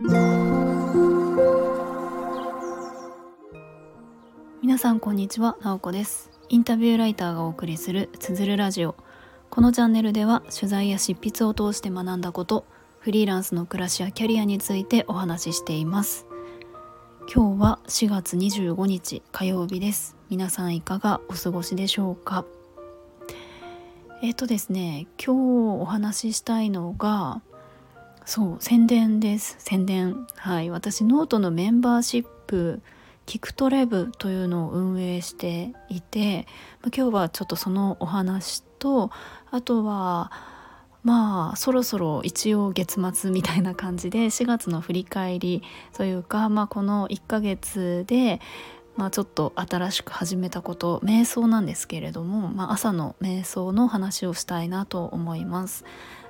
[0.00, 0.12] 皆
[4.78, 6.30] さんこんにちは、なおこです。
[6.48, 8.94] インタビューライターがお送りするつづるラジオ。
[9.50, 12.64] このチャンネルでは取材や執筆を通して学んだこと
[13.00, 16.28] フリーランスの暮らしやキャリアについてお話ししています。
[17.22, 20.16] 今日は4月25日火曜日です。
[20.30, 22.44] 皆さんいかがお過ごしでしょうか？
[24.22, 27.42] えっ、ー、とですね今日お話ししたいのが
[28.28, 29.56] そう宣伝です。
[29.58, 30.26] 宣伝。
[30.36, 30.68] はい。
[30.68, 32.82] 私ノートのメンバーシップ
[33.24, 36.46] キクトレブというのを運営していて
[36.94, 39.10] 今日はちょっとそのお話と
[39.50, 40.30] あとは
[41.02, 45.62] まあそろそろ一応月末みたいな感じで4月の振り返り
[45.94, 48.42] というか、まあ、この1ヶ月で、
[48.94, 55.86] まあ、ちょっと新しく始めたこと瞑想なんですけれども、まあ、朝の瞑想の話をしたいなと思います。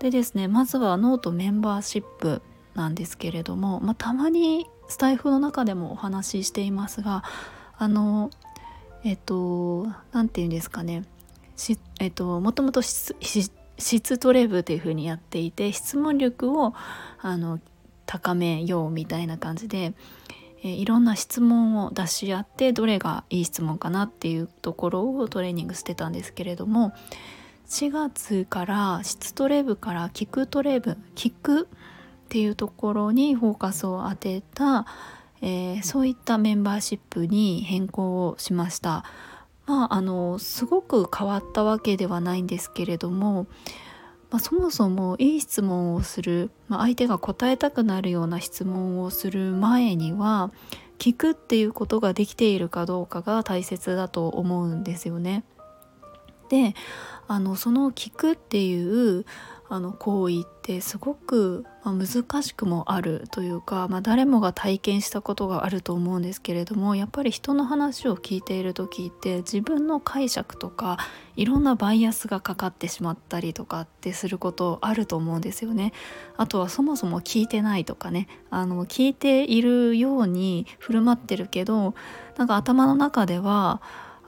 [0.00, 2.42] でですねまずはノートメンバーシップ
[2.74, 7.22] なんですけれども、まあ、たまにスタイフの中でもお話ししていますが
[7.76, 8.30] あの
[9.04, 11.04] えっと何て言うんですかね。
[12.00, 16.74] えっともともと質トレブっていう風にやっていて質問力を
[17.20, 17.60] あの
[18.06, 19.94] 高めようみたいな感じで、
[20.62, 26.92] いろんな質問を出し合ってどれがいい質問かなっていうところをトレーニングしてたんですけれども
[27.70, 31.66] 4月から質トレブから聞くトレブ聞くっ
[32.28, 34.86] ていうところにフォーカスを当てた、
[35.40, 39.04] えー、そういったメンバーシップに変更をしました。
[39.66, 43.46] まあ、あのすごく変わったわけではないんですけれども、
[44.30, 50.50] まあ、そもそもいい質問をする、まあ、相手が答えたくなるような質問をする前には
[50.98, 55.44] 聞くっていうことができているかどうかが大切だと思うんですよね。
[56.50, 56.74] で
[57.30, 59.24] あのその聞くっていう
[59.68, 70.98] あの行為ってすごく、ま、難しくもあるというか、まあ、誰もが体験したことがあると思うんですけれどもやっぱり人の話を聞いている時って自分の解釈とか
[71.36, 75.92] いろんなバイアスがかかってしまったりとかってすることあると思うんですよね。
[76.36, 81.94] あとはそもそも聞いてないとかねあの聞いているように振る舞ってるけど
[82.36, 83.80] なんか頭の中では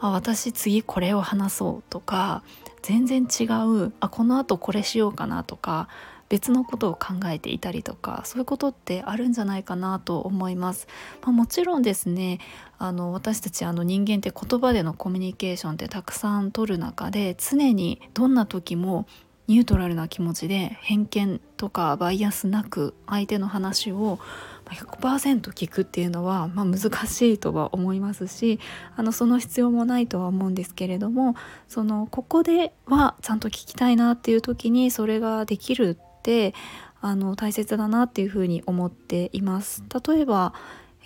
[0.03, 2.43] あ私次これを話そうとか
[2.83, 5.89] 全然違うあこのあとこれしようかなとか
[6.29, 10.89] 別のことを考えていたりとかそういうことってあるんじゃないかなと思います。
[11.21, 12.41] まあ、もちろんですね
[12.79, 19.07] あの私たちあの人間って言葉でのコミュニケーションってたくさんとる中で常にどんな時も
[19.49, 24.19] ニュートラルな気持ちで偏見とかバイアスなく相手の話を
[24.67, 28.61] 100%聞くっていうのは、まあ、難しいとは思いますし
[28.97, 31.35] あのその必要もないとは思うんですけれども
[31.69, 36.55] そのここではちゃんと聞きたいなっていう時にそれができるって
[37.01, 39.83] あの大切だなっていうふうに思っています。
[40.07, 40.55] 例えば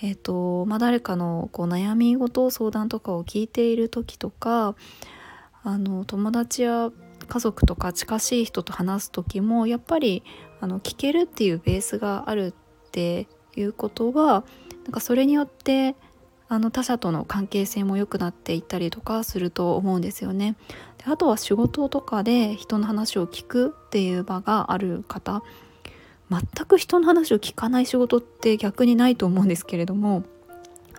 [0.02, 4.74] えーとまあ、誰かのこう悩み事相談とかを聞いている時とか
[5.62, 6.90] あの友達や
[7.26, 10.22] 家族とか近しい人と話す時もやっぱり
[10.60, 12.54] あの聞けるっていうベースがある
[12.88, 14.44] っていうことは
[14.84, 15.96] なんかそれによって
[16.48, 20.56] あの他者との関係性も良くなっていったりとかすると思うんですよね。
[20.98, 25.42] であとは仕事とかで人の話を聞くっていう場がある方
[26.30, 30.24] 全く人の話を聞かない仕事って逆にないと思うんですけれども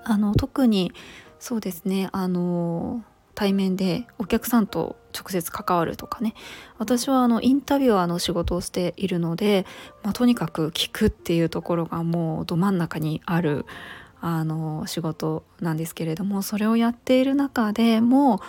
[0.03, 0.91] あの特に
[1.39, 3.03] そうですねあの
[3.35, 6.33] 対面でお客さんと直接関わるとかね
[6.78, 9.66] 私はあのインタビュアーの仕事をしているので、
[10.03, 13.66] まあ、とにかく聞くっていうところがもうど真ん中にある
[14.19, 18.41] あの仕事なんですけれどもそれをやっている中でも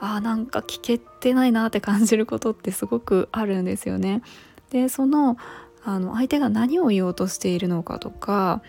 [0.00, 4.22] あなんか聞けてないなって感じることってすごくあるんですよね。
[4.70, 5.36] でその
[5.84, 8.62] あの相手が何を言おうとしているのかとか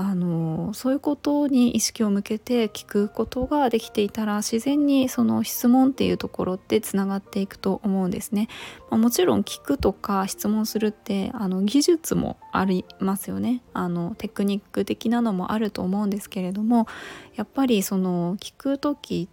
[0.00, 8.46] あのそういうことに意識を向けて聞くことができていたら自然にその質問っていうところってつながっていくと思うんですね。
[8.90, 16.86] まあ、もちろん聞くとか質問するってあの技術もありますよねあのテクニック的なのもあると思うんですけれども
[17.34, 19.28] やっぱりその聞く時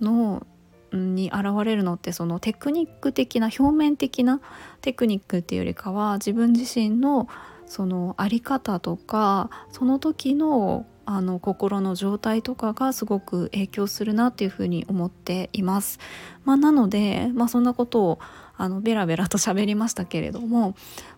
[0.00, 0.46] の
[0.92, 4.40] に現れるのってそのテクニック的な表面的な
[4.82, 7.28] テクニックっていうよりかは自分自身の
[7.66, 15.98] その在り方とかその時のあの心の状態とかがすごく影響するなっていうふうに思っています。
[16.44, 18.18] まあ、なので、まあ、そんなことを
[18.56, 20.74] あのベラベラと喋りましたけれども、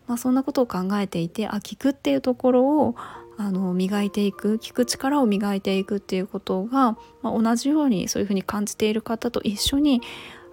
[0.06, 2.96] まあ、そんなことを考えていてあ聞くっていうところを
[3.36, 10.00] あの磨いていく聞く力を磨いていくっていうことが、まあ、同じようにそういうふうに感じている方と一緒に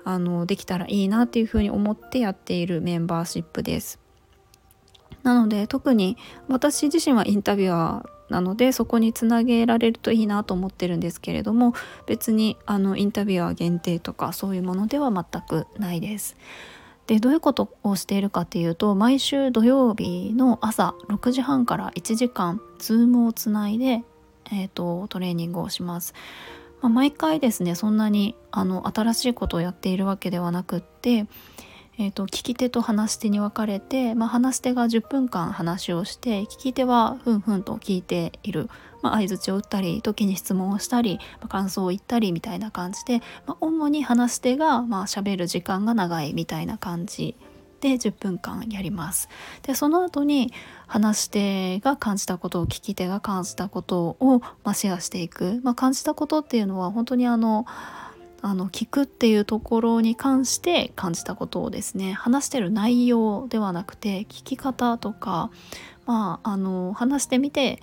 [0.03, 4.02] あのできたらいいなっていうふうに思ってやっているメンバーシップです。
[5.23, 6.17] なので特に
[6.47, 11.73] 私自身はインタビュアーなのでそこにつなげられるといいなと思ってるんですけれども
[12.05, 16.35] 別にあのインタビュアー限定とかそういうものでは全くないです。
[17.07, 24.03] でどういうことをしているかっていうと毎週土曜日の朝6時半から1時間 Zoom をつないで、
[24.51, 26.13] えーと、トレーニングをします。
[26.81, 31.27] まあ、毎回ですねそんなにあの新しいことをやっているわけではなくって
[31.99, 38.67] えーと、聞き手と話し手に分かれて、まあ、話し手が10分間話をして聞き手はふんふんと聞いている、
[39.03, 47.35] まあ、相づちを打ったり時に質問をしたり、まあ、感想を言ったりみたいな感じで、まあ、主に話し手がまあ喋る時間が長いみたいな感じ
[47.79, 49.29] で10分間やります。
[49.61, 50.51] でその後に
[50.87, 57.65] 話し手が感じたことを聞き手が感じたことを、まあ、シェアしていく、まあ、感じたことっていうのは本当にあの
[58.43, 65.49] あの聞くっていうところに関して感じたことをですね話してる内容ではなくて聞き方とか
[66.05, 67.79] まああの話してみて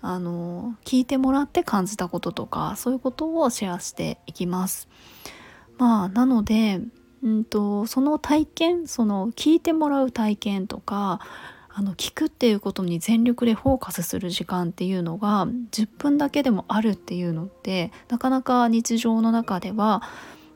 [0.00, 4.88] あの聞いてもらって感じたこととかそういうことをシェアしていきます。
[5.76, 6.80] まあなので、
[7.22, 11.20] うんと、その体験その聞いてもらう体験とか
[11.78, 20.02] あの聞くっていうことに全力でフォーカスする時間っていうのが10分だけでもあるっていうのってなかなか日常の中では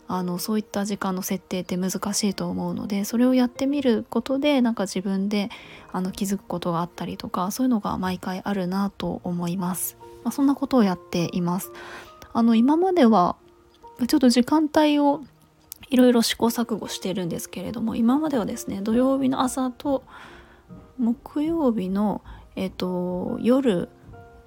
[0.09, 5.49] あのそういった時間の設定って難しいと思うのでそれをやってみることでなんか自分で
[5.93, 9.97] あの気づくことがあったりとかそういうのが毎回あるなと思います。
[10.25, 11.71] まあ、そんなことをやっています。
[12.33, 13.37] あの今までは
[14.09, 15.23] ちょっと時間帯を
[15.89, 20.03] いろいろ試行錯誤してるんですけれども今まではですね土曜日の朝と
[20.99, 22.23] 木曜日の、
[22.57, 23.89] えーと、夜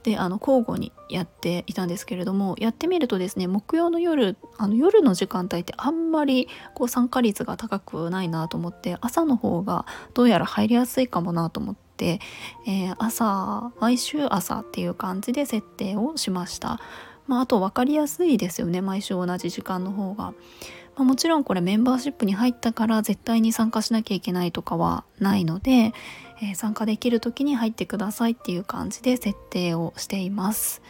[0.03, 12.19] であの交互にやっていたんですけれどもやってみるとですね木曜の夜あの夜の時間帯ってあんまりこう参加率が高くないなと思って朝の方がどうやら入りやすいかもなと思って、
[12.67, 16.79] えー、朝毎週朝っていう感じで設定をしました。
[17.25, 20.33] まあ、あと分かりやすいですよね毎週同じ時間の方が。
[20.95, 25.93] まあ、もちろんこれメンバーシップに入ったから絶対に参加しなきゃいけないとかはないので、
[26.41, 30.81] えー、参加できる時に入ってくださいっていう感じで設定をしています。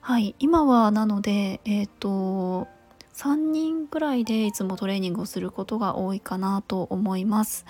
[0.00, 2.66] はい、今はなので、え、ー、と
[3.14, 7.64] 3人ぐらいでいつもトレーニングをすることが多いかなと思います。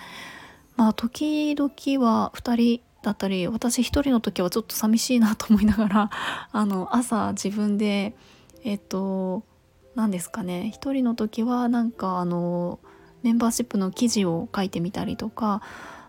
[0.75, 1.71] まあ時々
[2.03, 6.09] は2人だったり私1人の時はちょっと寂しいなと思いながら
[6.51, 8.15] あの朝自分で
[8.63, 9.43] えっ、と
[9.93, 12.79] 何ですかね1人の時はなんかあの
[13.21, 15.61] メンバーシップの記事を書いてみたりとか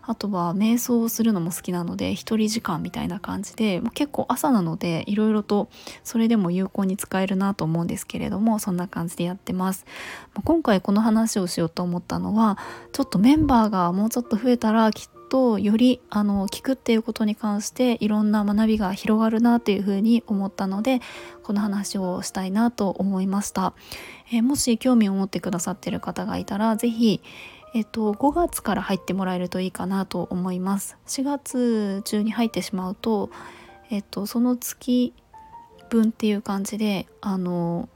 [0.07, 5.69] あとは瞑想をするのも好きなので一人時間みたいな感じで結構朝なのでいろいろと
[6.03, 9.85] それでも有効に使えるなと思うんですけれどもそんな感じでやってます。
[10.43, 12.57] 今回この話をしようと思ったのは
[12.91, 21.01] ちょっとメンバーがもうちょっと増えたらきっとよりあの聞くっていうことに関していろんな学びが広がるなというふうに思ったので
[21.43, 23.73] この話をしたいなと思いました、
[24.31, 27.21] えー、もし興味を持ってくださっている方がいたら是非
[27.75, 30.97] えっと、5月から入ってもらえるといいかなと思います。
[31.07, 33.29] 4月中に入ってしまうと、
[33.91, 35.13] えっと、その月
[35.89, 37.89] 分っていう感じで、あの、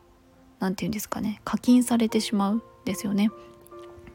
[0.60, 3.32] 何て言うんですかね、課金されてしまうんですよね。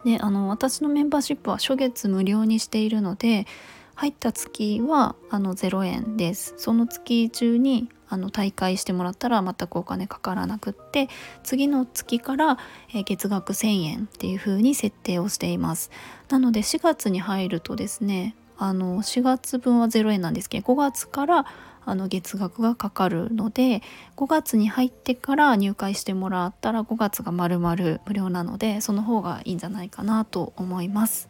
[0.05, 3.47] で、あの、私のメンバーシップは初月無料にしているので、
[3.95, 6.53] 入った月はあの0円です。
[6.59, 11.09] その月中にあの大会してもらったら全くお金かからなくって
[11.43, 12.59] 次の月から、
[13.07, 15.91] 月額1000円っていう風に設定をしています
[16.29, 21.47] なので4月に入るとですねあの4月分は0円なんですけど5月から
[21.87, 23.83] あの月額がかかるので
[24.17, 31.29] 5月に入ってから入会してもらったら5月が丸々無料なのでその方がいいんじゃないかなと思います。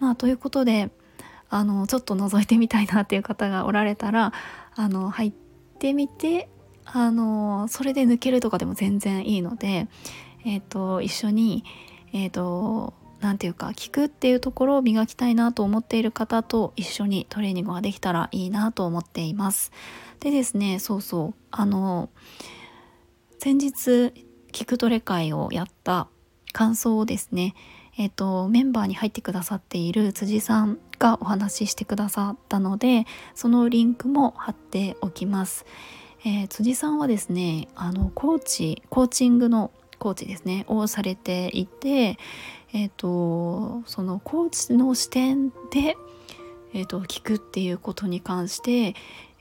[0.00, 0.90] まあ、ということで
[1.50, 4.32] あのちょっと覗いてみたいなっていう方がおられたら
[4.74, 5.47] あの入って
[5.78, 6.48] ってみて
[6.84, 9.86] あのそれで抜けるとかでも全然いいので、
[10.44, 11.62] えーと、一緒に
[12.12, 19.70] えっ、ー、と何て言うか聞くっていうところを磨きたいなと思っている方と一緒にトレーニングができたらいいなと思っています。
[20.20, 22.10] でですねそうそうあの
[23.38, 24.12] 先日
[24.52, 26.08] 聞くトレ会をやった
[26.52, 27.54] 感想をですね
[27.98, 35.66] えっ、とメンバーに入ってくださっている辻さんがお話ししてくださったのでそのリンクも貼っておきます、
[36.24, 42.18] えー、辻さんはですねあのコーチコーチングのコーチですねをされていて
[42.72, 45.96] え、ー、とそのコーチの視点で
[46.74, 48.94] えーと、聞くっていうことに関して、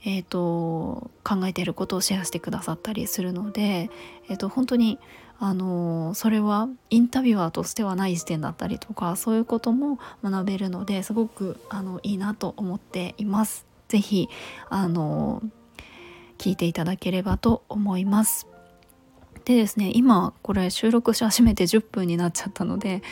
[0.10, 3.90] えーと、考えていることをシェアしてくださったりするので、
[4.30, 5.00] えーと、本当に
[5.38, 13.66] あのそれはインタビュアーとしてはない視点だったりとかそういうことも学べるのですごくあのいいなと思っています。
[13.90, 14.30] ぜひ
[14.70, 15.44] あの
[16.38, 18.48] 聞いていただければと思います。
[19.44, 23.04] でですね今これ収録し始めて10分になっちゃったので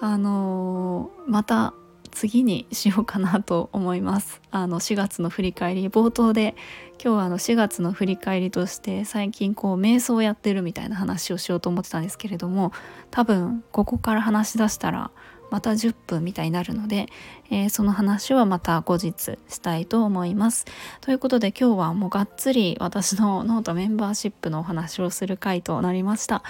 [0.00, 1.72] あのまた
[2.12, 6.54] 次にしようかなと思います あの4月の振り返り冒頭で
[7.02, 12.72] 今日はあの4月の振り返りとして最近こう瞑想をやってるみたいな話をしようと思ってたんですけれども
[13.10, 15.10] 多分ここから話し出したら
[15.52, 17.08] また10分みたいになるので、
[17.50, 20.64] えー、その話はまた後日したいと思います。
[21.02, 26.42] ということで今日はもうがっつり私のノートメンバーシップのお話をする回となりました。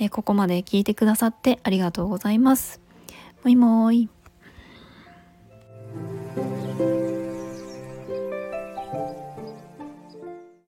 [0.00, 2.80] えー、ここまで聞いてくださってありがとうございます。
[3.44, 4.19] もいもーい。
[6.36, 6.99] Thank you.